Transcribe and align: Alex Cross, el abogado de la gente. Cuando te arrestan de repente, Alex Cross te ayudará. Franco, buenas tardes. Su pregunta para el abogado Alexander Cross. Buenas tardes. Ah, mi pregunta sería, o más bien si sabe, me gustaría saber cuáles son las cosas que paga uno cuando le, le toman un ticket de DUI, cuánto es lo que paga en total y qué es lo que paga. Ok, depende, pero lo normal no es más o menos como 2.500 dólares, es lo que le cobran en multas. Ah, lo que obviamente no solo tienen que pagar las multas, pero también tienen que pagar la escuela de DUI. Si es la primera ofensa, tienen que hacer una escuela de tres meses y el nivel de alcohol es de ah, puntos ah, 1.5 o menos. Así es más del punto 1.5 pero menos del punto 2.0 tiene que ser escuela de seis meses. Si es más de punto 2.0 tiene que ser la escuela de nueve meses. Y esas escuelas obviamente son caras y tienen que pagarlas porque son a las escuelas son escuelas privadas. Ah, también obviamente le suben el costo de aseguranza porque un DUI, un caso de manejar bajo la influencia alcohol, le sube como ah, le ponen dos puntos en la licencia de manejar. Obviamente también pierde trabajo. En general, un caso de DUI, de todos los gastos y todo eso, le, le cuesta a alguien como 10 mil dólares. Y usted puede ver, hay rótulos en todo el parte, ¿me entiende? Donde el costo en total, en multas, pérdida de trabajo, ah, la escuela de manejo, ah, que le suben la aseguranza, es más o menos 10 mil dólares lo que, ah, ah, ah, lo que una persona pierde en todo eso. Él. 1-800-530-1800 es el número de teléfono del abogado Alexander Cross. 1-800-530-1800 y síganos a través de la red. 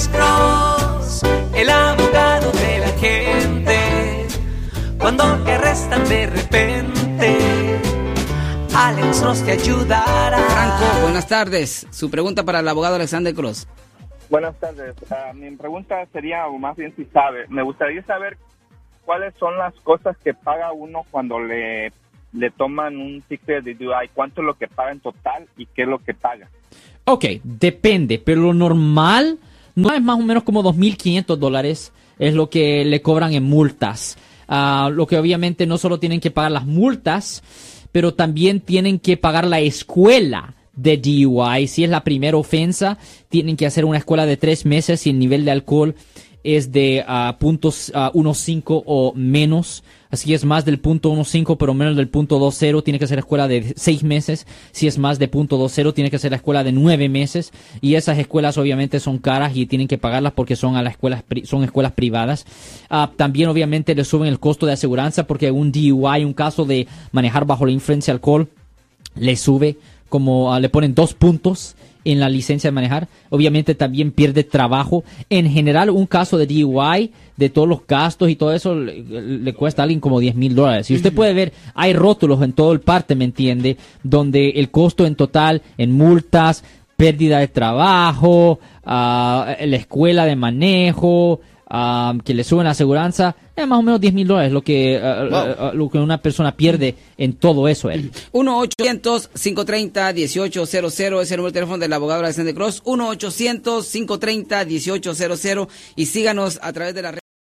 Alex 0.00 0.16
Cross, 0.16 1.22
el 1.54 1.68
abogado 1.68 2.50
de 2.52 2.78
la 2.78 2.88
gente. 2.98 4.26
Cuando 4.98 5.24
te 5.44 5.52
arrestan 5.52 6.08
de 6.08 6.26
repente, 6.26 7.38
Alex 8.74 9.20
Cross 9.20 9.44
te 9.44 9.52
ayudará. 9.52 10.38
Franco, 10.38 11.02
buenas 11.02 11.28
tardes. 11.28 11.86
Su 11.90 12.10
pregunta 12.10 12.44
para 12.44 12.60
el 12.60 12.68
abogado 12.68 12.94
Alexander 12.94 13.34
Cross. 13.34 13.68
Buenas 14.30 14.58
tardes. 14.58 14.94
Ah, 15.10 15.32
mi 15.34 15.50
pregunta 15.56 16.06
sería, 16.14 16.46
o 16.46 16.56
más 16.56 16.78
bien 16.78 16.94
si 16.96 17.04
sabe, 17.04 17.44
me 17.50 17.62
gustaría 17.62 18.02
saber 18.04 18.38
cuáles 19.04 19.34
son 19.38 19.58
las 19.58 19.74
cosas 19.82 20.16
que 20.24 20.32
paga 20.32 20.72
uno 20.72 21.04
cuando 21.10 21.38
le, 21.40 21.92
le 22.32 22.50
toman 22.52 22.96
un 22.96 23.20
ticket 23.28 23.62
de 23.64 23.74
DUI, 23.74 24.08
cuánto 24.14 24.40
es 24.40 24.46
lo 24.46 24.54
que 24.54 24.66
paga 24.66 24.92
en 24.92 25.00
total 25.00 25.46
y 25.58 25.66
qué 25.66 25.82
es 25.82 25.88
lo 25.88 25.98
que 25.98 26.14
paga. 26.14 26.48
Ok, 27.04 27.26
depende, 27.44 28.18
pero 28.18 28.40
lo 28.40 28.54
normal 28.54 29.38
no 29.74 29.92
es 29.92 30.02
más 30.02 30.18
o 30.18 30.22
menos 30.22 30.42
como 30.42 30.62
2.500 30.62 31.36
dólares, 31.36 31.92
es 32.18 32.34
lo 32.34 32.50
que 32.50 32.84
le 32.84 33.02
cobran 33.02 33.32
en 33.32 33.44
multas. 33.44 34.16
Ah, 34.48 34.90
lo 34.92 35.06
que 35.06 35.18
obviamente 35.18 35.66
no 35.66 35.78
solo 35.78 35.98
tienen 35.98 36.20
que 36.20 36.30
pagar 36.30 36.50
las 36.50 36.66
multas, 36.66 37.42
pero 37.92 38.14
también 38.14 38.60
tienen 38.60 38.98
que 38.98 39.16
pagar 39.16 39.46
la 39.46 39.60
escuela 39.60 40.54
de 40.74 40.96
DUI. 40.96 41.66
Si 41.66 41.84
es 41.84 41.90
la 41.90 42.04
primera 42.04 42.36
ofensa, 42.36 42.98
tienen 43.28 43.56
que 43.56 43.66
hacer 43.66 43.84
una 43.84 43.98
escuela 43.98 44.26
de 44.26 44.36
tres 44.36 44.64
meses 44.64 45.06
y 45.06 45.10
el 45.10 45.18
nivel 45.18 45.44
de 45.44 45.50
alcohol 45.50 45.94
es 46.42 46.72
de 46.72 47.04
ah, 47.06 47.36
puntos 47.38 47.92
ah, 47.94 48.10
1.5 48.14 48.82
o 48.86 49.12
menos. 49.14 49.82
Así 50.10 50.34
es 50.34 50.44
más 50.44 50.64
del 50.64 50.80
punto 50.80 51.12
1.5 51.12 51.56
pero 51.56 51.72
menos 51.72 51.96
del 51.96 52.08
punto 52.08 52.40
2.0 52.40 52.82
tiene 52.82 52.98
que 52.98 53.06
ser 53.06 53.18
escuela 53.18 53.46
de 53.46 53.74
seis 53.76 54.02
meses. 54.02 54.46
Si 54.72 54.86
es 54.86 54.98
más 54.98 55.18
de 55.18 55.28
punto 55.28 55.58
2.0 55.58 55.94
tiene 55.94 56.10
que 56.10 56.18
ser 56.18 56.32
la 56.32 56.38
escuela 56.38 56.64
de 56.64 56.72
nueve 56.72 57.08
meses. 57.08 57.52
Y 57.80 57.94
esas 57.94 58.18
escuelas 58.18 58.58
obviamente 58.58 58.98
son 59.00 59.18
caras 59.18 59.52
y 59.54 59.66
tienen 59.66 59.88
que 59.88 59.98
pagarlas 59.98 60.32
porque 60.32 60.56
son 60.56 60.76
a 60.76 60.82
las 60.82 60.94
escuelas 60.94 61.22
son 61.44 61.62
escuelas 61.62 61.92
privadas. 61.92 62.46
Ah, 62.88 63.10
también 63.16 63.48
obviamente 63.48 63.94
le 63.94 64.04
suben 64.04 64.28
el 64.28 64.40
costo 64.40 64.66
de 64.66 64.72
aseguranza 64.72 65.26
porque 65.26 65.50
un 65.50 65.70
DUI, 65.70 66.24
un 66.24 66.34
caso 66.34 66.64
de 66.64 66.88
manejar 67.12 67.44
bajo 67.44 67.66
la 67.66 67.72
influencia 67.72 68.12
alcohol, 68.12 68.48
le 69.14 69.36
sube 69.36 69.76
como 70.10 70.52
ah, 70.52 70.60
le 70.60 70.68
ponen 70.68 70.94
dos 70.94 71.14
puntos 71.14 71.76
en 72.04 72.20
la 72.20 72.28
licencia 72.28 72.68
de 72.68 72.72
manejar. 72.72 73.08
Obviamente 73.30 73.74
también 73.74 74.12
pierde 74.12 74.44
trabajo. 74.44 75.04
En 75.30 75.50
general, 75.50 75.90
un 75.90 76.06
caso 76.06 76.36
de 76.36 76.46
DUI, 76.46 77.12
de 77.36 77.48
todos 77.48 77.68
los 77.68 77.86
gastos 77.86 78.28
y 78.28 78.36
todo 78.36 78.52
eso, 78.52 78.74
le, 78.74 79.02
le 79.02 79.54
cuesta 79.54 79.82
a 79.82 79.84
alguien 79.84 80.00
como 80.00 80.20
10 80.20 80.34
mil 80.34 80.54
dólares. 80.54 80.90
Y 80.90 80.94
usted 80.94 81.12
puede 81.12 81.32
ver, 81.32 81.52
hay 81.74 81.92
rótulos 81.92 82.42
en 82.42 82.52
todo 82.52 82.72
el 82.72 82.80
parte, 82.80 83.14
¿me 83.14 83.24
entiende? 83.24 83.76
Donde 84.02 84.50
el 84.50 84.70
costo 84.70 85.06
en 85.06 85.14
total, 85.14 85.62
en 85.78 85.92
multas, 85.92 86.64
pérdida 86.96 87.38
de 87.38 87.48
trabajo, 87.48 88.60
ah, 88.84 89.56
la 89.58 89.76
escuela 89.76 90.26
de 90.26 90.36
manejo, 90.36 91.40
ah, 91.70 92.12
que 92.24 92.34
le 92.34 92.42
suben 92.44 92.64
la 92.64 92.72
aseguranza, 92.72 93.34
es 93.56 93.66
más 93.66 93.78
o 93.78 93.82
menos 93.82 93.98
10 94.00 94.12
mil 94.12 94.26
dólares 94.26 94.52
lo 94.52 94.60
que, 94.62 95.00
ah, 95.02 95.26
ah, 95.30 95.56
ah, 95.58 95.72
lo 95.74 95.88
que 95.88 95.96
una 95.98 96.20
persona 96.20 96.54
pierde 96.56 96.96
en 97.16 97.32
todo 97.34 97.68
eso. 97.68 97.88
Él. 97.90 98.10
1-800-530-1800 98.32 101.22
es 101.22 101.30
el 101.30 101.36
número 101.38 101.50
de 101.50 101.54
teléfono 101.54 101.78
del 101.78 101.92
abogado 101.92 102.20
Alexander 102.20 102.54
Cross. 102.54 102.82
1-800-530-1800 102.84 105.68
y 105.96 106.06
síganos 106.06 106.58
a 106.62 106.72
través 106.72 106.94
de 106.94 107.02
la 107.02 107.10
red. 107.12 107.20